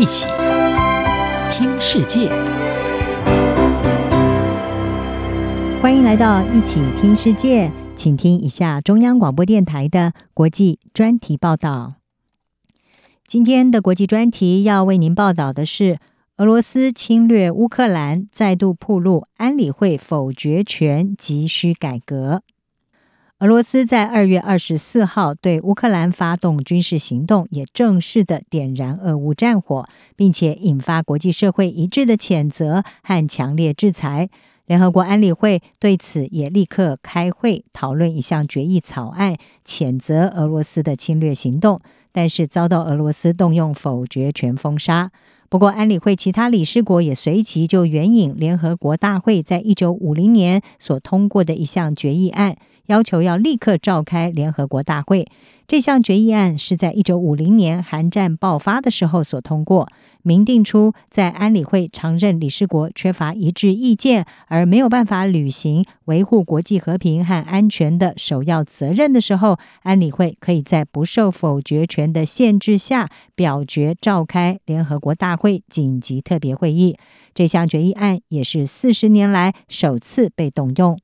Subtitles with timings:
[0.00, 0.26] 一起
[1.52, 2.30] 听世界，
[5.82, 11.96] 欢迎来到一起听世界，请听一下中央广播电台的国际专题报道。
[13.26, 15.98] 今天的国际专题要为您报道的是：
[16.38, 22.42] 俄罗斯侵略乌克兰，再度暴露安理会否决权急需改革。
[23.40, 34.28] 俄罗斯在二月二十四号对乌克兰发动军事行动，也正式的点燃俄乌战火，并且引发国际社会一致的谴责和强烈制裁。
[34.66, 39.34] 联合国安理会对此也立刻开会讨论一项决议草案，
[39.64, 41.80] 谴责俄罗斯的侵略行动，
[42.12, 45.10] 但是遭到俄罗斯动用否决权封杀。
[45.48, 52.58] 不过，安理会其他理事国也随即就援引联合国大会在一九五零年所通过的一项决议案。
[52.90, 55.28] 要求要立刻召开联合国大会。
[55.68, 59.88] 这项决议案是在一九五零年韩战爆发的时候所通过，
[60.22, 76.96] 明定出在安理会常任理事国缺乏一致意见而没有办法履行维护国际和平和安全的首要责任的时候，安理会可以在不受否决权的限制下表决召开联合国大会紧急特别会议。
[77.32, 80.98] 这项决议案也是四十年来首次被动用。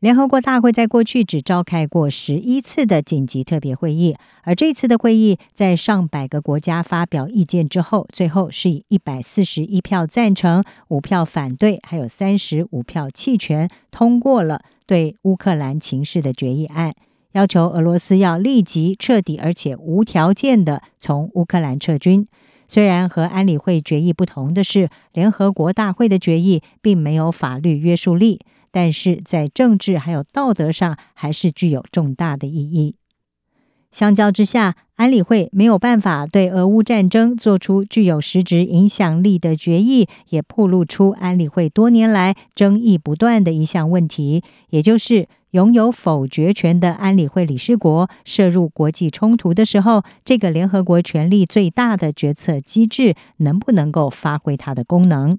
[0.00, 16.94] 联合国大会在过去只召开过十一次的紧急特别会议，而这次的会议在上百个国家发表意见之后，最后是以一百四十一票赞成、五票反对，还有三十五票弃权通过了对乌克兰情势的决议案，
[17.32, 22.28] 要求俄罗斯要立即、彻底而且无条件的从乌克兰撤军。
[22.68, 28.40] 虽然和安理会决议不同的是，联合国大会的决议并没有法律约束力。
[28.76, 32.96] 但是在政治还有道德上，还是具有重大的意义。
[33.90, 55.38] 相较之下，安理会没有办法对俄乌战争做出具有实质影响力的决议，也暴露出安理会多年来争议不断的一项问题，也就是拥有否决权的安理会理事国涉入国际冲突的时候，这个联合国权力最大的决策机制能不能够发挥它的功能。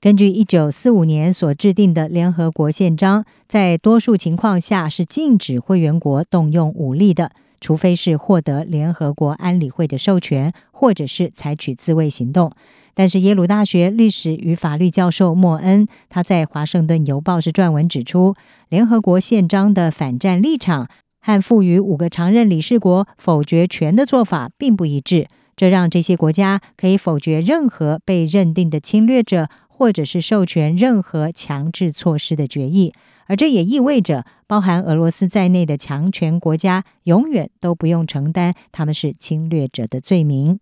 [0.00, 12.52] 根据一九四五年所制定的联合国宪章，在多数情况下是禁止会员国动用武力的，除非是获得联合国安理会的授权，或者是采取自卫行动。
[12.94, 18.36] 但是耶鲁大学历史与法律教授莫恩他在《华盛顿邮报》是撰文指出，
[18.68, 20.88] 联合国宪章的反战立场
[21.20, 25.26] 和赋予五个常任理事国否决权的做法并不一致，
[25.56, 29.48] 这让这些国家可以否决任何被认定的侵略者。
[29.78, 32.92] 或者是授权任何强制措施的决议，
[33.26, 40.58] 而这也意味着包含俄罗斯在内的强权国家永远都不用承担他们是侵略者的罪名。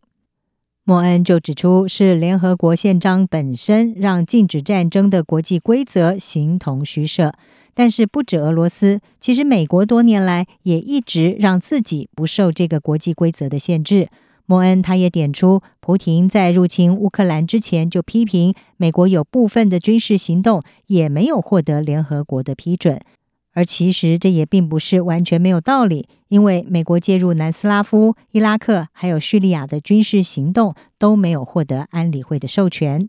[0.84, 7.32] 莫恩就指出，是联合国宪章本身让禁止战争的国际规则形同虚设，
[7.72, 14.10] 但是不止俄罗斯，其实美国多年来也一直让自己不受这个国际规则的限制。
[14.46, 23.00] 莫恩他也点出，普廷在入侵乌克兰之前就批评美国有部分的军事行动也没有获得联合国的批准，
[23.52, 33.08] 而其实这也并不是完全没有道理，因为美国介入南斯拉夫、伊拉克还有叙利亚的军事行动都没有获得安理会的授权。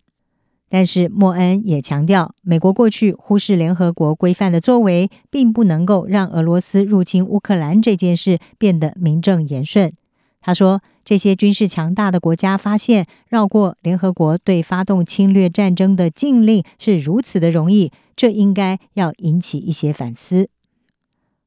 [0.70, 9.94] 但是莫恩也强调，美国过去忽视联合国规范的作为，并不能够让俄罗斯入侵乌克兰这件事变得名正言顺。
[10.42, 20.50] 他说：“这些军事强大的国家发现绕过联合国对发动侵略战争的禁令是如此的容易，这应该要引起一些反思。”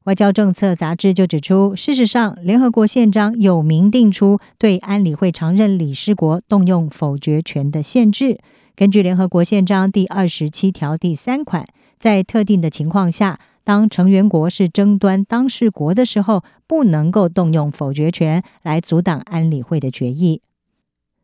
[0.04, 8.38] 外交政策杂志就指出，事实上，联合国宪章有明定出对安理会常任理事国动用否决权的限制。
[8.74, 11.66] 根据联合国宪章第二十七条第三款，
[11.98, 13.38] 在特定的情况下。
[13.64, 20.42] 当成员国是争端当事国的时候，不能够动用否决权来阻挡安理会的决议。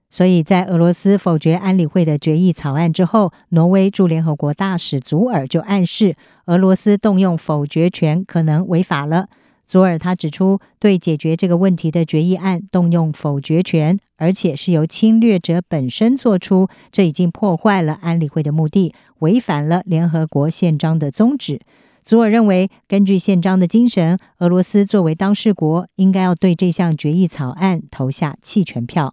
[0.08, 6.14] 所以在俄罗斯否决安理会的决议草案之后，挪威驻联合国大使祖尔就暗示
[6.46, 9.28] 俄罗斯动用否决权可能违法了。
[9.66, 21.60] 祖尔他指出，对解决这个问题的决议案动用否决权，而且是由侵略者本身做出，这已经破坏了安理会的目的，违反了联合国宪章的宗旨。
[22.06, 29.12] 祖尔认为，根据宪章的精神，俄罗斯作为当事国，应该要对这项决议草案投下弃权票。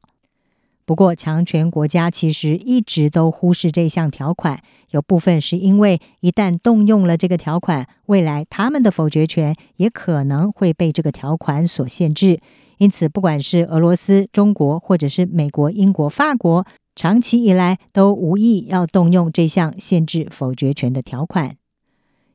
[0.86, 4.62] 不过，强权国家其实一直都忽视这项条款，
[4.92, 12.40] 有部分是因为一旦动用了这个条款，未来他们的否决权也可能会被这个条款所限制。
[12.78, 21.56] 因此，不管是俄罗斯、中国，或者是美国、英国、法国，长期以来都无意要动用这项限制否决权的条款。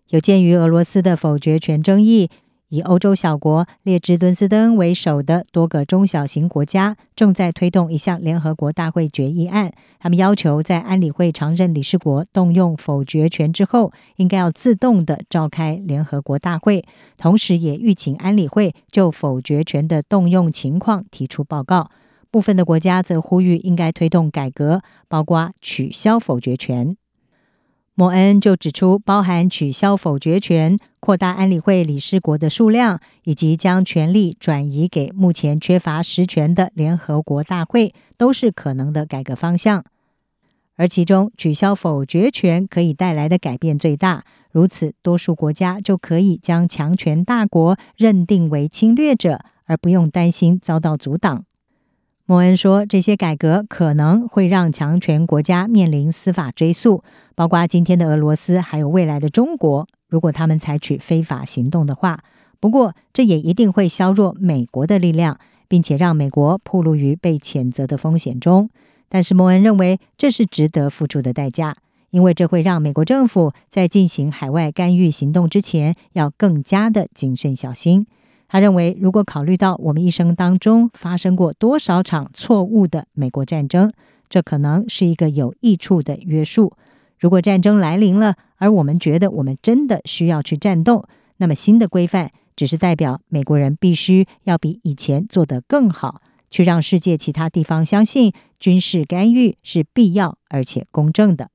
[0.09, 2.31] 有鉴于俄罗斯的否决权争议，
[2.71, 9.73] 以欧洲小国列支敦斯登为首的多个中小型国家正在推动一项联合国大会决议案。
[9.99, 16.85] 他们要求在安理会常任理事国动用否决权之后，应该要自动地召开联合国大会，
[17.19, 21.91] 同时也吁请安理会就否决权的动用情况提出报告。
[22.31, 26.97] 部分的国家则呼吁应该推动改革，包括取消否决权。
[27.99, 39.85] 莫恩就指出，包含取消否决权、扩大安理会理事国的数量，以及将权力转移给目前缺乏实权的联合国大会，都是可能的改革方向。
[40.77, 51.48] 而其中，取消否决权可以带来的改变最大，如此，多数国家就可以将强权大国认定为侵略者，而不用担心遭到阻挡。
[52.31, 57.03] 莫恩说，这些改革可能会让强权国家面临司法追诉，
[57.35, 59.89] 包括今天的俄罗斯，还有未来的中国。
[60.11, 62.23] 如果他们采取非法行动的话，
[62.61, 65.39] 不过这也一定会削弱美国的力量，
[65.69, 68.69] 并且让美国暴露于被谴责的风险中。
[69.09, 71.77] 但是莫恩认为，这是值得付出的代价，
[72.11, 78.07] 因为这会让美国政府在进行海外干预行动之前，要更加的谨慎小心。
[78.49, 83.93] 他认为，如果考虑到我们一生当中发生过多少场错误的美国战争，
[84.31, 86.73] 这可能是一个有益处的约束。
[87.19, 91.07] 如果战争来临了，而我们觉得我们真的需要去战斗，
[91.37, 101.51] 那么新的规范只是代表美国人必须要比以前做得更好，去让世界其他地方相信军事干预是必要而且公正的。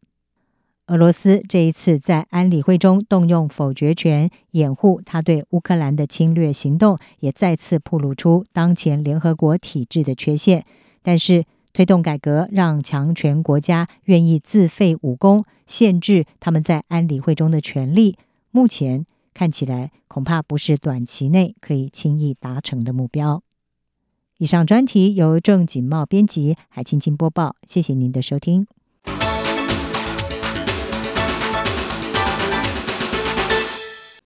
[0.94, 10.64] 俄罗斯这一次在安理会中动用否决权，掩护他对乌克兰的侵略行动，也再次暴露出当前联合国体制的缺陷。
[11.02, 18.16] 但是，推动改革，让强权国家愿意自废武功，限制他们在安理会中的权利，
[18.52, 23.42] 目前看起来恐怕不是短期内可以轻易达成的目标。
[24.38, 28.68] 以上专题由郑锦茂编辑，海青青播报，谢谢您的收听。